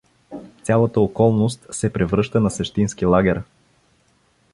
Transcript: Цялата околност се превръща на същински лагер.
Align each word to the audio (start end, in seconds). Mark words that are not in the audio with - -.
Цялата 0.63 1.01
околност 1.01 1.67
се 1.71 1.93
превръща 1.93 2.39
на 2.39 2.51
същински 2.51 3.05
лагер. 3.05 3.41